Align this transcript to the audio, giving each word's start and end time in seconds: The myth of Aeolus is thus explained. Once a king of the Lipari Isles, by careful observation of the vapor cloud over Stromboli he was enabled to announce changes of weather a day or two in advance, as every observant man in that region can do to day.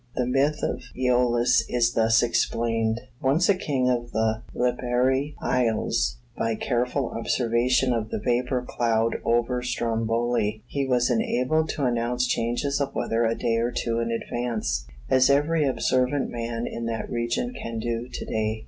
The 0.15 0.25
myth 0.25 0.63
of 0.63 0.81
Aeolus 0.97 1.63
is 1.69 1.93
thus 1.93 2.23
explained. 2.23 3.01
Once 3.21 3.47
a 3.49 3.53
king 3.53 3.87
of 3.87 4.11
the 4.13 4.41
Lipari 4.55 5.35
Isles, 5.39 6.17
by 6.35 6.55
careful 6.55 7.09
observation 7.15 7.93
of 7.93 8.09
the 8.09 8.17
vapor 8.17 8.63
cloud 8.67 9.17
over 9.23 9.61
Stromboli 9.61 10.63
he 10.65 10.87
was 10.87 11.11
enabled 11.11 11.69
to 11.69 11.85
announce 11.85 12.25
changes 12.25 12.81
of 12.81 12.95
weather 12.95 13.25
a 13.25 13.35
day 13.35 13.57
or 13.57 13.69
two 13.71 13.99
in 13.99 14.09
advance, 14.09 14.87
as 15.07 15.29
every 15.29 15.67
observant 15.67 16.31
man 16.31 16.65
in 16.65 16.87
that 16.87 17.07
region 17.11 17.53
can 17.53 17.77
do 17.77 18.07
to 18.11 18.25
day. 18.25 18.59